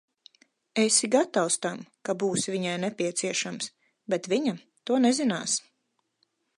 [0.83, 3.71] Esi gatavs tam, ka būsi viņai nepieciešams,
[4.15, 5.61] bet viņa to nezinās.